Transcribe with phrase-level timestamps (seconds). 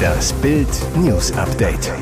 [0.00, 1.92] Das Bild News Update.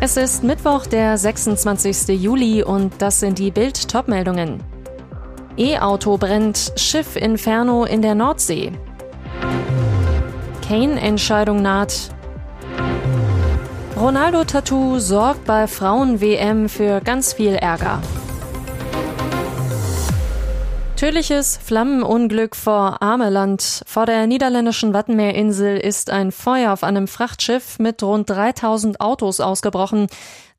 [0.00, 2.08] Es ist Mittwoch, der 26.
[2.20, 4.62] Juli und das sind die Bild Topmeldungen.
[5.56, 8.72] E-Auto brennt, Schiff Inferno in der Nordsee.
[10.66, 12.10] Kane-Entscheidung naht.
[13.96, 18.00] Ronaldo-Tattoo sorgt bei Frauen-WM für ganz viel Ärger.
[21.02, 23.82] Tödliches Flammenunglück vor Ameland.
[23.88, 30.06] Vor der niederländischen Wattenmeerinsel ist ein Feuer auf einem Frachtschiff mit rund 3000 Autos ausgebrochen.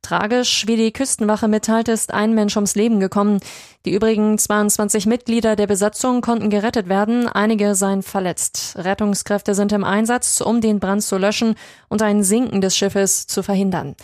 [0.04, 3.40] Tragisch, wie die Küstenwache mitteilt, ist ein Mensch ums Leben gekommen.
[3.86, 8.76] Die übrigen 22 Mitglieder der Besatzung konnten gerettet werden, einige seien verletzt.
[8.76, 11.54] Rettungskräfte sind im Einsatz, um den Brand zu löschen
[11.88, 13.96] und ein Sinken des Schiffes zu verhindern.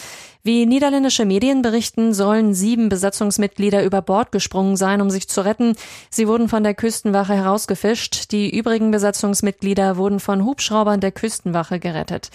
[0.42, 5.76] Wie niederländische Medien berichten, sollen sieben Besatzungsmitglieder über Bord gesprungen sein, um sich zu retten.
[6.08, 8.32] Sie wurden von der Küstenwache herausgefischt.
[8.32, 12.30] Die übrigen Besatzungsmitglieder wurden von Hubschraubern der Küstenwache gerettet.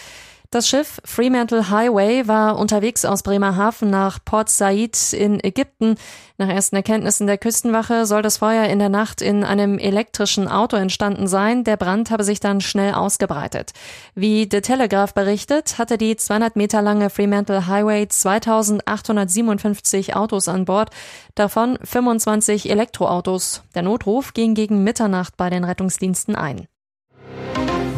[0.55, 5.95] Das Schiff Fremantle Highway war unterwegs aus Bremerhaven nach Port Said in Ägypten.
[6.38, 10.78] Nach ersten Erkenntnissen der Küstenwache soll das Feuer in der Nacht in einem elektrischen Auto
[10.78, 11.66] entstanden sein.
[11.66, 13.73] Der Brand habe sich dann schnell ausgebreitet.
[14.14, 20.90] Wie The Telegraph berichtet, hatte die 200 Meter lange Fremantle Highway 2857 Autos an Bord,
[21.36, 23.62] davon 25 Elektroautos.
[23.75, 26.66] Der Notruf ging gegen Mitternacht bei den Rettungsdiensten ein.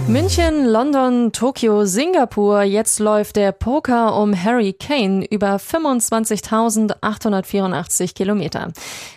[0.07, 2.61] München, London, Tokio, Singapur.
[2.61, 8.71] Jetzt läuft der Poker um Harry Kane über 25.884 Kilometer.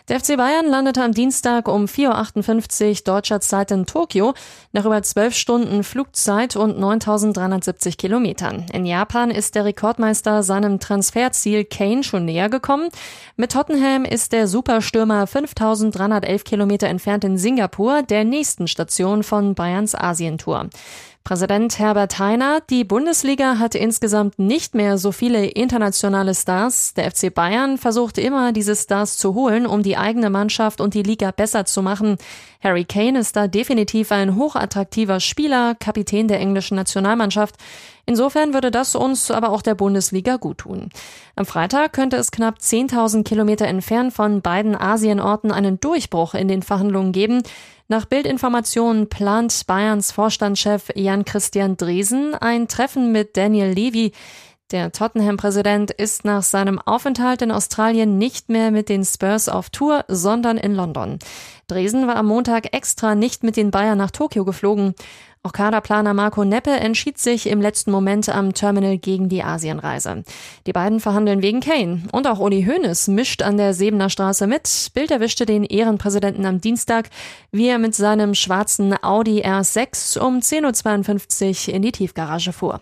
[0.08, 4.34] Der FC Bayern landete am Dienstag um 4.58 Uhr deutscher Zeit in Tokio
[4.72, 8.66] nach über zwölf Stunden Flugzeit und 9.370 Kilometern.
[8.72, 12.88] In Japan ist der Rekordmeister seinem Transferziel Kane schon näher gekommen.
[13.36, 19.94] Mit Tottenham ist der Superstürmer 5.311 Kilometer entfernt in Singapur, der nächsten Station von Bayerns
[19.94, 20.69] Asientour.
[21.22, 26.94] Präsident Herbert Heiner, die Bundesliga hat insgesamt nicht mehr so viele internationale Stars.
[26.94, 31.02] Der FC Bayern versucht immer, diese Stars zu holen, um die eigene Mannschaft und die
[31.02, 32.16] Liga besser zu machen.
[32.64, 37.56] Harry Kane ist da definitiv ein hochattraktiver Spieler, Kapitän der englischen Nationalmannschaft.
[38.06, 40.88] Insofern würde das uns aber auch der Bundesliga gut tun.
[41.36, 46.62] Am Freitag könnte es knapp 10.000 Kilometer entfernt von beiden Asienorten einen Durchbruch in den
[46.62, 47.42] Verhandlungen geben.
[47.90, 54.12] Nach Bildinformationen plant Bayerns Vorstandschef Jan-Christian Dresen ein Treffen mit Daniel Levy.
[54.72, 60.04] Der Tottenham-Präsident ist nach seinem Aufenthalt in Australien nicht mehr mit den Spurs auf Tour,
[60.06, 61.19] sondern in London.
[61.66, 64.94] Dresen war am Montag extra nicht mit den Bayern nach Tokio geflogen.
[65.42, 70.22] Auch Kaderplaner Marco Neppe entschied sich im letzten Moment am Terminal gegen die Asienreise.
[70.66, 72.02] Die beiden verhandeln wegen Kane.
[72.12, 74.91] Und auch Uli Hoeneß mischt an der Sebener Straße mit.
[74.94, 77.08] Bild erwischte den Ehrenpräsidenten am Dienstag,
[77.50, 82.81] wie er mit seinem schwarzen Audi R6 um 10.52 Uhr in die Tiefgarage fuhr.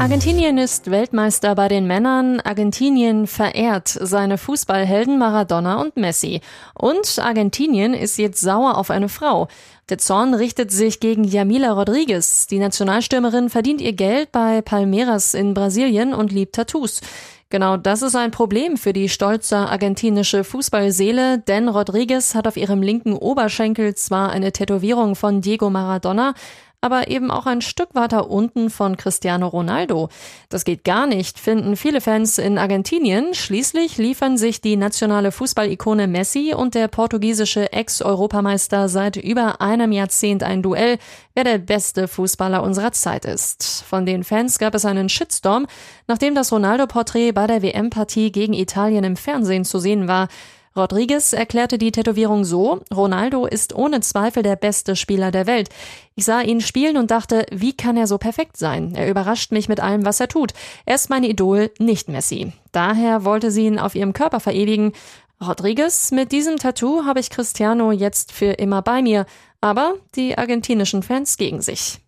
[0.00, 2.40] Argentinien ist Weltmeister bei den Männern.
[2.40, 6.40] Argentinien verehrt seine Fußballhelden Maradona und Messi.
[6.74, 9.48] Und Argentinien ist jetzt sauer auf eine Frau.
[9.88, 12.46] Der Zorn richtet sich gegen Yamila Rodriguez.
[12.46, 17.00] Die Nationalstürmerin verdient ihr Geld bei Palmeiras in Brasilien und liebt Tattoos.
[17.50, 22.82] Genau das ist ein Problem für die stolze argentinische Fußballseele, denn Rodriguez hat auf ihrem
[22.82, 26.34] linken Oberschenkel zwar eine Tätowierung von Diego Maradona,
[26.80, 30.10] aber eben auch ein Stück weiter unten von Cristiano Ronaldo.
[30.48, 33.34] Das geht gar nicht, finden viele Fans in Argentinien.
[33.34, 40.44] Schließlich liefern sich die nationale Fußballikone Messi und der portugiesische Ex-Europameister seit über einem Jahrzehnt
[40.44, 40.98] ein Duell,
[41.34, 43.84] wer der beste Fußballer unserer Zeit ist.
[43.88, 45.66] Von den Fans gab es einen Shitstorm,
[46.06, 50.28] nachdem das Ronaldo-Porträt bei der WM-Partie gegen Italien im Fernsehen zu sehen war.
[50.76, 55.68] Rodriguez erklärte die Tätowierung so, Ronaldo ist ohne Zweifel der beste Spieler der Welt.
[56.14, 58.94] Ich sah ihn spielen und dachte, wie kann er so perfekt sein?
[58.94, 60.52] Er überrascht mich mit allem, was er tut.
[60.86, 62.52] Er ist mein Idol, nicht Messi.
[62.72, 64.92] Daher wollte sie ihn auf ihrem Körper verewigen.
[65.40, 69.26] Rodriguez, mit diesem Tattoo habe ich Cristiano jetzt für immer bei mir,
[69.60, 72.00] aber die argentinischen Fans gegen sich.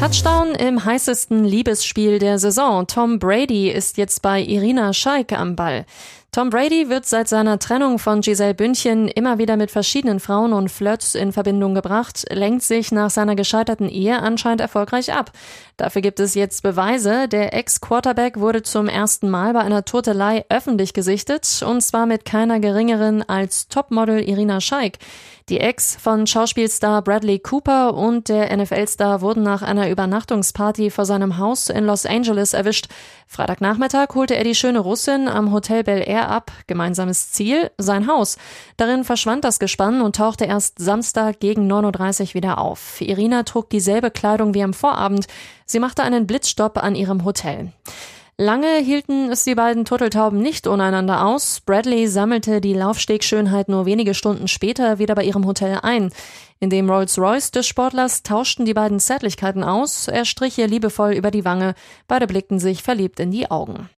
[0.00, 2.86] Touchdown im heißesten Liebesspiel der Saison.
[2.86, 5.84] Tom Brady ist jetzt bei Irina Scheik am Ball.
[6.32, 10.70] Tom Brady wird seit seiner Trennung von Giselle Bündchen immer wieder mit verschiedenen Frauen und
[10.70, 15.32] Flirts in Verbindung gebracht, lenkt sich nach seiner gescheiterten Ehe anscheinend erfolgreich ab.
[15.76, 17.26] Dafür gibt es jetzt Beweise.
[17.26, 22.60] Der Ex-Quarterback wurde zum ersten Mal bei einer Turtelei öffentlich gesichtet, und zwar mit keiner
[22.60, 24.98] geringeren als Topmodel Irina Scheik.
[25.50, 31.38] Die Ex von Schauspielstar Bradley Cooper und der NFL-Star wurden nach einer Übernachtungsparty vor seinem
[31.38, 32.86] Haus in Los Angeles erwischt.
[33.26, 36.52] Freitagnachmittag holte er die schöne Russin am Hotel Bel Air ab.
[36.68, 38.38] Gemeinsames Ziel, sein Haus.
[38.76, 43.00] Darin verschwand das Gespann und tauchte erst Samstag gegen 9.30 Uhr wieder auf.
[43.00, 45.26] Irina trug dieselbe Kleidung wie am Vorabend.
[45.66, 47.72] Sie machte einen Blitzstopp an ihrem Hotel.
[48.40, 51.60] Lange hielten es die beiden Turteltauben nicht untereinander aus.
[51.60, 56.10] Bradley sammelte die Laufstegschönheit nur wenige Stunden später wieder bei ihrem Hotel ein.
[56.58, 60.08] In dem Rolls-Royce des Sportlers tauschten die beiden Zärtlichkeiten aus.
[60.08, 61.74] Er strich ihr liebevoll über die Wange.
[62.08, 63.90] Beide blickten sich verliebt in die Augen.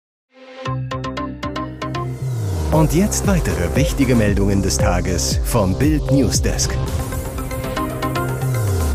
[2.71, 6.75] Und jetzt weitere wichtige Meldungen des Tages vom Bild Newsdesk.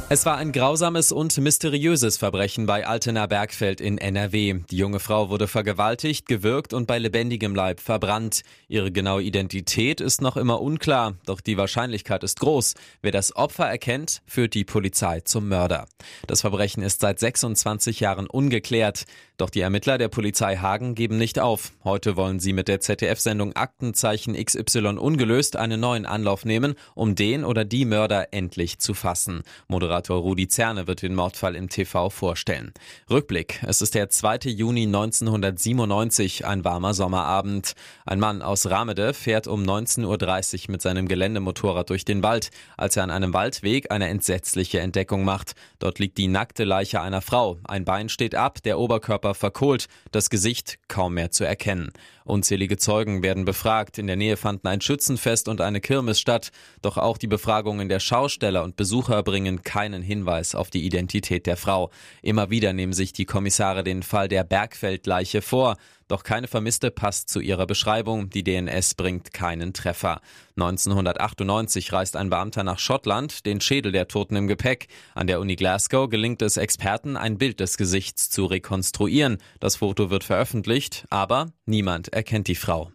[0.08, 4.60] Es war ein grausames und mysteriöses Verbrechen bei Altena Bergfeld in NRW.
[4.70, 8.42] Die junge Frau wurde vergewaltigt, gewürgt und bei lebendigem Leib verbrannt.
[8.68, 12.74] Ihre genaue Identität ist noch immer unklar, doch die Wahrscheinlichkeit ist groß.
[13.02, 15.88] Wer das Opfer erkennt, führt die Polizei zum Mörder.
[16.28, 19.06] Das Verbrechen ist seit 26 Jahren ungeklärt.
[19.38, 21.72] Doch die Ermittler der Polizei Hagen geben nicht auf.
[21.82, 27.44] Heute wollen sie mit der ZDF-Sendung Aktenzeichen XY ungelöst einen neuen Anlauf nehmen, um den
[27.44, 29.42] oder die Mörder endlich zu fassen.
[29.66, 32.72] Moderator Rudi Zerne wird den Mordfall im TV vorstellen.
[33.10, 33.62] Rückblick.
[33.66, 34.50] Es ist der 2.
[34.50, 37.74] Juni 1997, ein warmer Sommerabend.
[38.04, 42.96] Ein Mann aus Ramede fährt um 19.30 Uhr mit seinem Geländemotorrad durch den Wald, als
[42.96, 45.54] er an einem Waldweg eine entsetzliche Entdeckung macht.
[45.78, 47.58] Dort liegt die nackte Leiche einer Frau.
[47.64, 51.92] Ein Bein steht ab, der Oberkörper verkohlt, das Gesicht kaum mehr zu erkennen.
[52.26, 53.98] Unzählige Zeugen werden befragt.
[53.98, 56.50] In der Nähe fanden ein Schützenfest und eine Kirmes statt.
[56.82, 61.56] Doch auch die Befragungen der Schausteller und Besucher bringen keinen Hinweis auf die Identität der
[61.56, 61.90] Frau.
[62.20, 65.76] Immer wieder nehmen sich die Kommissare den Fall der Bergfeldleiche vor.
[66.08, 68.28] Doch keine Vermisste passt zu ihrer Beschreibung.
[68.28, 70.20] Die DNS bringt keinen Treffer.
[70.56, 74.88] 1998 reist ein Beamter nach Schottland, den Schädel der Toten im Gepäck.
[75.14, 79.38] An der Uni Glasgow gelingt es Experten, ein Bild des Gesichts zu rekonstruieren.
[79.60, 82.90] Das Foto wird veröffentlicht, aber niemand erkennt die Frau.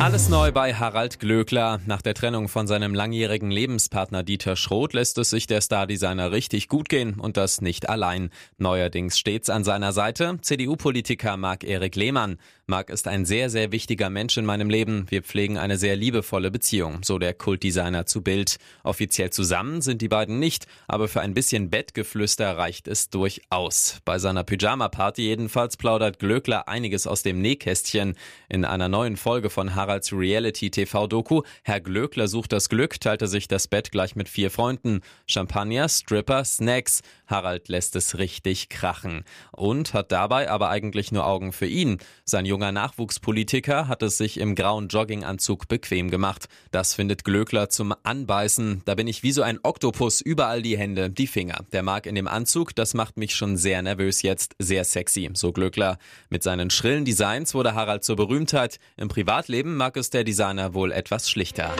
[0.00, 1.80] Alles neu bei Harald Glöckler.
[1.86, 6.68] Nach der Trennung von seinem langjährigen Lebenspartner Dieter Schroth lässt es sich der Stardesigner richtig
[6.68, 8.30] gut gehen und das nicht allein.
[8.58, 12.38] Neuerdings stets an seiner Seite CDU-Politiker Marc-Erik Lehmann.
[12.70, 15.06] Marc ist ein sehr, sehr wichtiger Mensch in meinem Leben.
[15.08, 18.58] Wir pflegen eine sehr liebevolle Beziehung, so der Kultdesigner zu Bild.
[18.84, 23.98] Offiziell zusammen sind die beiden nicht, aber für ein bisschen Bettgeflüster reicht es durchaus.
[24.04, 28.14] Bei seiner Pyjama-Party jedenfalls plaudert Glöckler einiges aus dem Nähkästchen.
[28.48, 33.48] In einer neuen Folge von Harald Haralds Reality-TV-Doku Herr Glöckler sucht das Glück teilte sich
[33.48, 35.00] das Bett gleich mit vier Freunden.
[35.26, 37.00] Champagner, Stripper, Snacks.
[37.26, 39.24] Harald lässt es richtig krachen.
[39.52, 41.98] Und hat dabei aber eigentlich nur Augen für ihn.
[42.24, 46.48] Sein junger Nachwuchspolitiker hat es sich im grauen Jogginganzug bequem gemacht.
[46.72, 48.82] Das findet Glöckler zum Anbeißen.
[48.84, 51.64] Da bin ich wie so ein Oktopus, überall die Hände, die Finger.
[51.70, 54.56] Der mag in dem Anzug, das macht mich schon sehr nervös jetzt.
[54.58, 55.98] Sehr sexy, so Glöckler.
[56.30, 58.80] Mit seinen schrillen Designs wurde Harald zur Berühmtheit.
[58.96, 61.72] Im Privatleben mag es der Designer wohl etwas schlichter.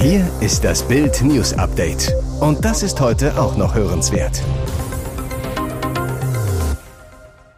[0.00, 2.12] Hier ist das Bild News Update.
[2.40, 4.42] Und das ist heute auch noch hörenswert.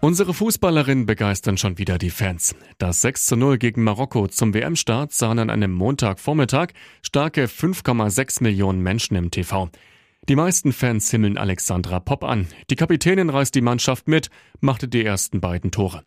[0.01, 2.55] Unsere Fußballerinnen begeistern schon wieder die Fans.
[2.79, 6.69] Das 6 zu 0 gegen Marokko zum WM-Start sahen an einem Montagvormittag
[7.03, 9.71] starke 5,6 Millionen Menschen im TV.
[10.29, 12.47] Die meisten Fans himmeln Alexandra Popp an.
[12.69, 14.29] Die Kapitänin reißt die Mannschaft mit,
[14.61, 16.05] machte die ersten beiden Tore.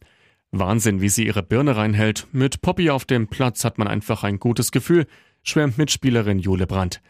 [0.52, 2.28] Wahnsinn, wie sie ihre Birne reinhält.
[2.32, 5.08] Mit Poppy auf dem Platz hat man einfach ein gutes Gefühl,
[5.42, 7.02] schwärmt Mitspielerin Jule Brandt.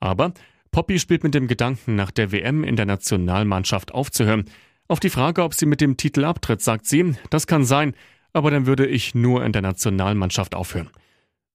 [0.00, 0.34] Aber
[0.70, 4.44] Poppy spielt mit dem Gedanken, nach der WM in der Nationalmannschaft aufzuhören.
[4.88, 7.94] Auf die Frage, ob sie mit dem Titel abtritt, sagt sie, das kann sein,
[8.32, 10.90] aber dann würde ich nur in der Nationalmannschaft aufhören.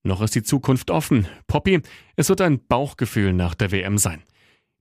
[0.04, 1.28] Noch ist die Zukunft offen.
[1.48, 1.82] Poppy,
[2.16, 4.24] es wird ein Bauchgefühl nach der WM sein.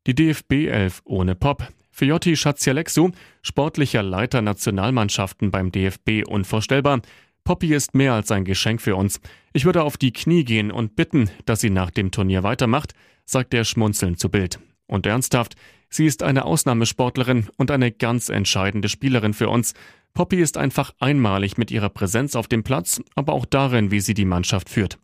[0.07, 3.11] Die DFB 11 ohne Pop, für Jotti Schatzialexu,
[3.43, 7.03] sportlicher Leiter Nationalmannschaften beim DFB, unvorstellbar.
[7.45, 9.21] Poppy ist mehr als ein Geschenk für uns.
[9.53, 12.95] Ich würde auf die Knie gehen und bitten, dass sie nach dem Turnier weitermacht,
[13.27, 14.59] sagt er schmunzelnd zu Bild.
[14.87, 15.55] Und ernsthaft,
[15.91, 19.75] sie ist eine Ausnahmesportlerin und eine ganz entscheidende Spielerin für uns.
[20.15, 24.15] Poppy ist einfach einmalig mit ihrer Präsenz auf dem Platz, aber auch darin, wie sie
[24.15, 24.99] die Mannschaft führt.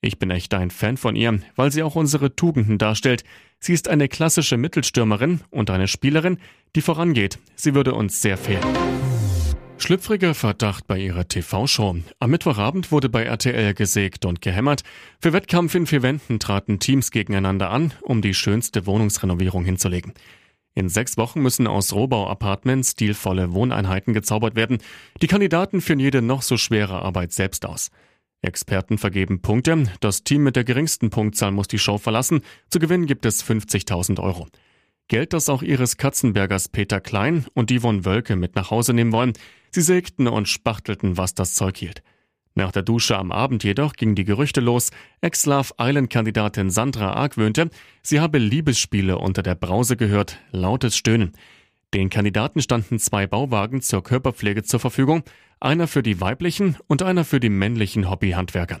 [0.00, 3.24] Ich bin echt ein Fan von ihr, weil sie auch unsere Tugenden darstellt.
[3.58, 6.38] Sie ist eine klassische Mittelstürmerin und eine Spielerin,
[6.76, 7.38] die vorangeht.
[7.56, 9.13] Sie würde uns sehr fehlen.
[9.76, 11.96] Schlüpfriger Verdacht bei ihrer TV-Show.
[12.18, 14.82] Am Mittwochabend wurde bei RTL gesägt und gehämmert.
[15.20, 20.14] Für Wettkampf in vier Wänden traten Teams gegeneinander an, um die schönste Wohnungsrenovierung hinzulegen.
[20.74, 24.78] In sechs Wochen müssen aus Rohbau-Apartments stilvolle Wohneinheiten gezaubert werden.
[25.22, 27.90] Die Kandidaten führen jede noch so schwere Arbeit selbst aus.
[28.42, 29.84] Experten vergeben Punkte.
[30.00, 32.42] Das Team mit der geringsten Punktzahl muss die Show verlassen.
[32.70, 34.48] Zu gewinnen gibt es 50.000 Euro.
[35.08, 39.34] Geld, das auch ihres Katzenbergers Peter Klein und Yvonne Wölke mit nach Hause nehmen wollen.
[39.70, 42.02] Sie sägten und spachtelten, was das Zeug hielt.
[42.54, 47.68] Nach der Dusche am Abend jedoch gingen die Gerüchte los, Ex-Love Island-Kandidatin Sandra argwöhnte,
[48.00, 51.32] sie habe Liebesspiele unter der Brause gehört, lautes Stöhnen.
[51.92, 55.24] Den Kandidaten standen zwei Bauwagen zur Körperpflege zur Verfügung,
[55.60, 58.80] einer für die weiblichen und einer für die männlichen Hobbyhandwerker.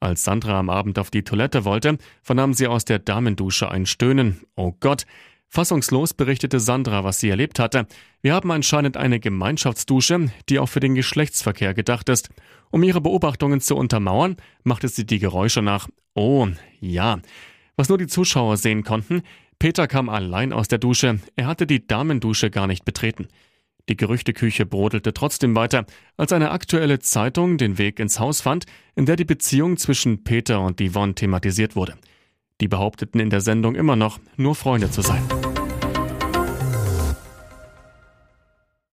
[0.00, 4.42] Als Sandra am Abend auf die Toilette wollte, vernahm sie aus der Damendusche ein Stöhnen.
[4.54, 5.06] Oh Gott!
[5.48, 7.86] Fassungslos berichtete Sandra, was sie erlebt hatte.
[8.20, 12.28] Wir haben anscheinend eine Gemeinschaftsdusche, die auch für den Geschlechtsverkehr gedacht ist.
[12.70, 15.88] Um ihre Beobachtungen zu untermauern, machte sie die Geräusche nach.
[16.14, 16.48] Oh,
[16.80, 17.20] ja.
[17.76, 19.22] Was nur die Zuschauer sehen konnten,
[19.58, 23.28] Peter kam allein aus der Dusche, er hatte die Damendusche gar nicht betreten.
[23.88, 25.86] Die Gerüchteküche brodelte trotzdem weiter,
[26.16, 30.60] als eine aktuelle Zeitung den Weg ins Haus fand, in der die Beziehung zwischen Peter
[30.60, 31.94] und Yvonne thematisiert wurde.
[32.60, 35.22] Die behaupteten in der Sendung immer noch, nur Freunde zu sein.